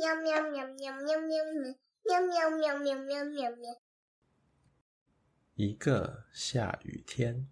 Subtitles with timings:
[0.00, 1.44] 喵喵喵喵喵喵
[2.06, 3.82] 喵喵喵喵喵喵喵。
[5.56, 7.50] 一个下雨天，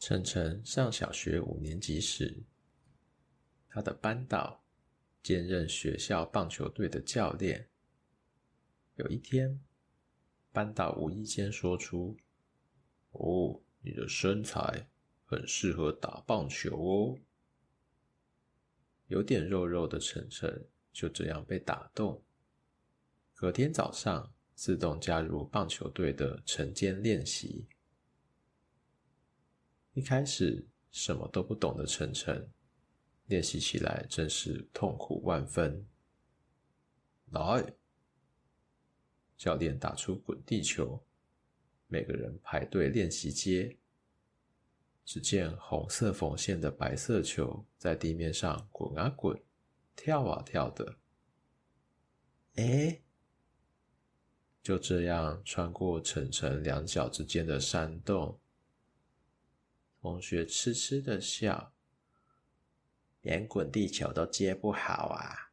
[0.00, 2.42] 晨晨上小学五年级时，
[3.68, 4.64] 他的班导
[5.22, 7.70] 兼任学校棒球队的教练。
[8.96, 9.60] 有一天，
[10.50, 12.16] 班导无意间说出
[13.14, 14.88] ：“哦，你的身材
[15.24, 17.16] 很适合打棒球哦。”
[19.14, 22.20] 有点肉肉的晨晨就这样被打动。
[23.32, 27.68] 隔天早上，自动加入棒球队的晨间练习。
[29.92, 32.50] 一开始什么都不懂的晨晨，
[33.26, 35.86] 练习起来真是痛苦万分。
[37.30, 37.72] 来，
[39.36, 41.00] 教练打出滚地球，
[41.86, 43.78] 每个人排队练习接。
[45.04, 49.40] 只见红色缝线的白色球在地面上滚啊滚，
[49.94, 50.96] 跳啊跳的。
[52.56, 53.00] 哎！
[54.62, 58.40] 就这样穿过晨晨两脚之间的山洞，
[60.00, 61.74] 同学痴痴的笑，
[63.20, 65.52] 连滚地球都接不好啊！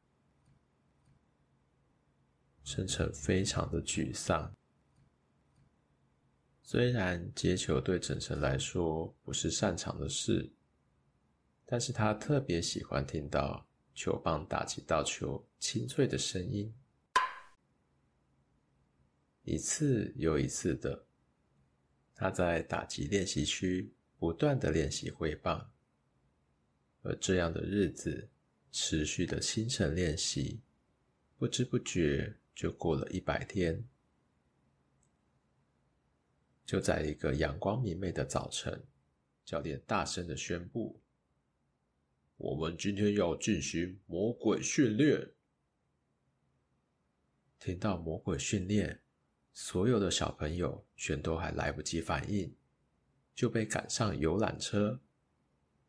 [2.63, 4.55] 晨晨非常的沮丧。
[6.63, 10.49] 虽然接球对晨晨来说不是擅长的事，
[11.65, 16.73] 但是他特别喜欢听到球棒打击到球清脆的声音。
[19.43, 21.07] 一次又一次的，
[22.15, 25.71] 他在打击练习区不断的练习挥棒，
[27.01, 28.29] 而这样的日子
[28.71, 30.61] 持续的清晨练习，
[31.37, 33.83] 不知不觉就过了一百天。
[36.71, 38.81] 就在一个阳光明媚的早晨，
[39.43, 41.01] 教练大声的宣布
[42.39, 45.31] ：“我们今天要进行魔鬼训练。”
[47.59, 49.01] 听到魔鬼训练。
[49.51, 52.55] 所有的小朋友全都还来不及反应，
[53.35, 55.01] 就被赶上游览车，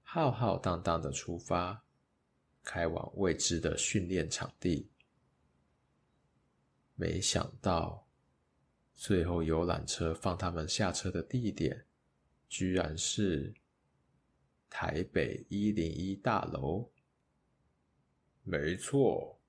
[0.03, 1.85] 浩浩荡荡的出发，
[2.65, 4.91] 开往未知的训练场地。
[6.97, 8.09] 没想到，
[9.05, 11.87] 最后游览车放他们下车的地点，
[12.49, 13.53] 居然是
[14.71, 16.89] 台北一零一大楼。
[18.45, 19.41] 没错，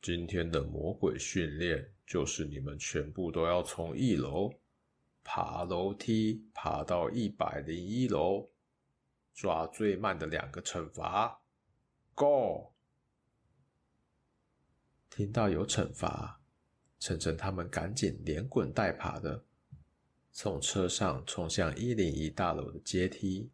[0.00, 1.92] 今天的魔鬼训练。
[2.06, 4.50] 就是你们全部都要从一楼
[5.22, 8.48] 爬楼梯爬到一百零一楼，
[9.34, 11.42] 抓最慢的两个惩罚。
[12.14, 12.72] Go！
[15.10, 16.40] 听到有惩罚，
[16.98, 19.44] 晨晨他们赶紧连滚带爬的
[20.32, 23.50] 从车上冲向一零一大楼的阶梯。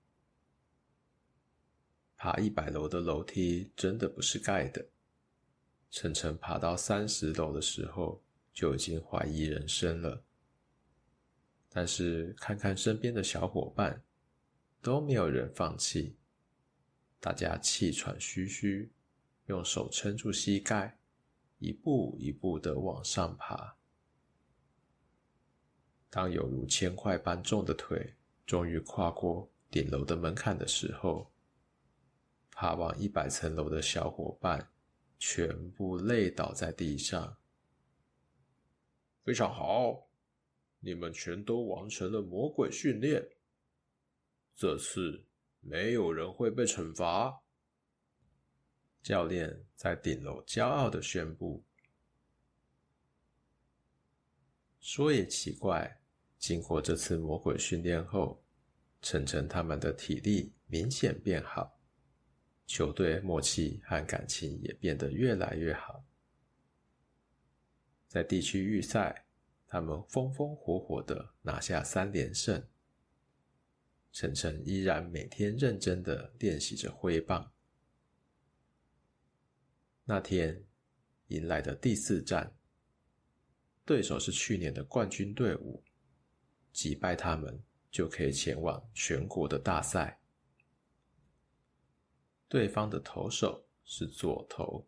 [2.17, 4.87] 爬一百楼的楼梯真的不是盖的。
[5.91, 8.23] 晨晨爬到三十楼的时候，
[8.53, 10.25] 就已经怀疑人生了，
[11.69, 14.03] 但是看看身边的小伙伴，
[14.81, 16.17] 都没有人放弃，
[17.21, 18.91] 大家气喘吁吁，
[19.47, 20.99] 用手撑住膝盖，
[21.59, 23.77] 一步一步的往上爬。
[26.11, 28.15] 当有如千块般重的腿
[28.47, 31.33] 终于跨过顶楼的门槛的时候，
[32.53, 34.71] 爬往一百层楼的小伙伴
[35.19, 37.37] 全部累倒在地上。
[39.25, 40.09] 非常好，
[40.81, 43.27] 你们全都完成了魔鬼训练。
[44.55, 45.25] 这次
[45.61, 47.44] 没有人会被惩罚。
[49.05, 51.63] 教练在顶楼骄傲的宣布。
[54.81, 56.01] 说也奇怪，
[56.39, 58.43] 经过这次魔鬼训练后，
[59.03, 61.79] 晨晨他们的体力明显变好，
[62.67, 66.03] 球队默契和感情也变得越来越好。
[68.09, 69.27] 在地区预赛，
[69.67, 72.67] 他们风风火火的拿下三连胜。
[74.13, 77.54] 晨晨依然每天认真的练习着挥棒。
[80.05, 80.65] 那天
[81.29, 82.57] 迎来的第四战，
[83.85, 85.83] 对手是去年的冠军队伍，
[86.73, 90.21] 击败他们就可以前往全国的大赛。
[92.49, 94.87] 对方的投手是左投。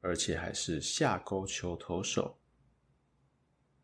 [0.00, 2.38] 而且还是下勾球投手。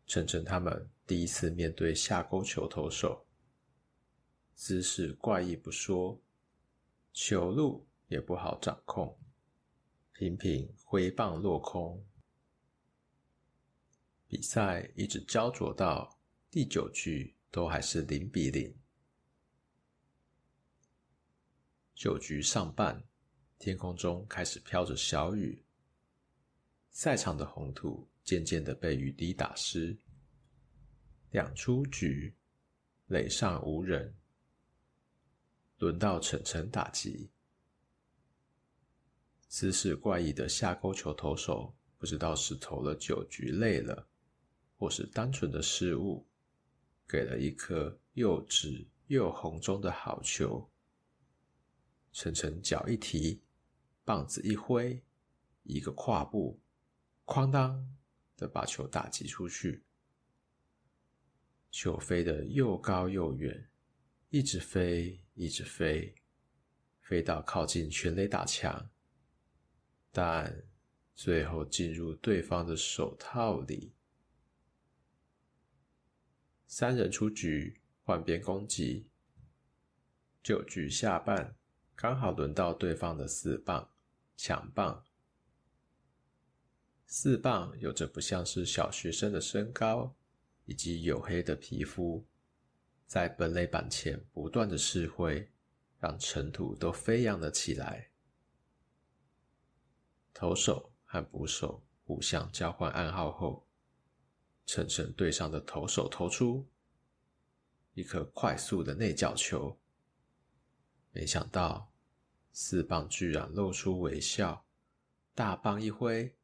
[0.07, 3.27] 晨晨他们第一次面对下勾球投手，
[4.53, 6.21] 姿势怪异不说，
[7.11, 9.19] 球路也不好掌控，
[10.17, 12.01] 频频挥棒落空。
[14.27, 16.17] 比赛一直焦灼到
[16.49, 18.73] 第九局，都还是零比零。
[21.93, 23.03] 九局上半，
[23.59, 25.61] 天空中开始飘着小雨，
[26.91, 29.97] 赛场的红土渐渐的被雨滴打湿。
[31.31, 32.33] 两出局，
[33.07, 34.15] 垒上无人，
[35.77, 37.29] 轮到晨晨打击。
[39.57, 44.05] 姿势怪异的下勾球投手，不知道是投了九局累了，
[44.75, 46.27] 或是单纯的失误，
[47.07, 50.69] 给了一颗又直又红中的好球。
[52.11, 53.43] 晨晨脚一提，
[54.03, 55.01] 棒子一挥，
[55.63, 56.59] 一个跨步，
[57.25, 57.95] 哐当
[58.35, 59.85] 的把球打击出去。
[61.71, 63.69] 球飞得又高又远，
[64.31, 66.13] 一直飞，一直飞，
[66.99, 68.89] 飞到靠近全垒打墙，
[70.15, 70.63] 但
[71.13, 73.91] 最后进入对方的手套里。
[76.65, 79.09] 三人出局，换边攻击。
[80.41, 81.57] 九局下半，
[81.97, 83.91] 刚好轮到对方的四棒，
[84.37, 85.03] 抢棒。
[87.05, 90.15] 四棒有着不像是小学生的身高。
[90.67, 92.25] 以及黝黑的皮肤，
[93.05, 95.47] 在本垒板前不断的试挥，
[95.99, 98.09] 让尘土都飞扬了起来。
[100.35, 103.65] 投手和捕手互相交换暗号后，
[104.67, 106.67] 晨晨对上的投手投出
[107.95, 109.79] 一颗快速的内角球，
[111.11, 111.91] 没想到
[112.51, 114.67] 四棒居然露出微笑，
[115.33, 116.35] 大棒一挥，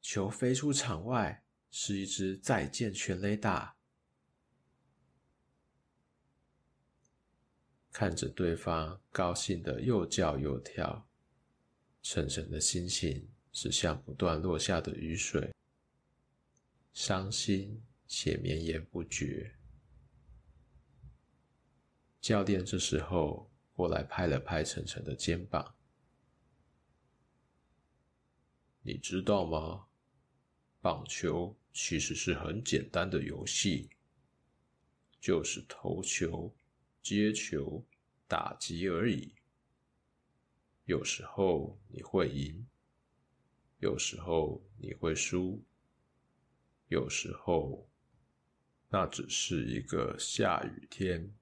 [0.00, 1.40] 球飞出场外。
[1.74, 3.76] 是一支再见全垒打，
[7.90, 11.08] 看着对方高兴的又叫又跳，
[12.12, 15.50] 晨晨的心情是像不断落下的雨水，
[16.92, 19.50] 伤心且绵延不绝。
[22.20, 25.74] 教练这时候过来拍了拍晨晨的肩膀
[28.84, 29.86] ：“你知道吗？
[30.82, 33.88] 棒球。”其实是很简单的游戏，
[35.18, 36.54] 就是投球、
[37.00, 37.82] 接球、
[38.28, 39.32] 打击而已。
[40.84, 42.66] 有时候你会赢，
[43.78, 45.62] 有时候你会输，
[46.88, 47.88] 有时候
[48.88, 51.32] 那只是一个下雨天。